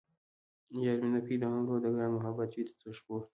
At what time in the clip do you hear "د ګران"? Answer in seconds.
1.83-2.11